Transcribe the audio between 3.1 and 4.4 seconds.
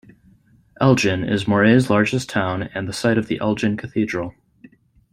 of the Elgin Cathedral.